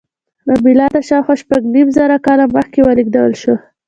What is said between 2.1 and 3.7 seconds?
کاله مخکې ولېږدول شوه.